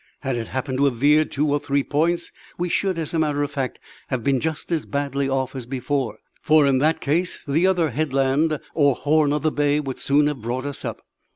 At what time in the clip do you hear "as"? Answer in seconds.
2.97-3.13, 4.71-4.87, 5.55-5.67